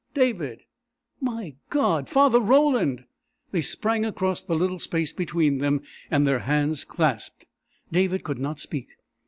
"David!" 0.15 0.63
"My 1.19 1.57
God 1.69 2.09
Father 2.09 2.39
Roland!" 2.39 3.03
They 3.51 3.61
sprang 3.61 4.03
across 4.03 4.41
the 4.41 4.55
little 4.55 4.79
space 4.79 5.13
between 5.13 5.59
them, 5.59 5.83
and 6.09 6.25
their 6.25 6.39
hands 6.39 6.83
clasped. 6.83 7.45
David 7.91 8.23
could 8.23 8.39
not 8.39 8.57
speak. 8.57 8.87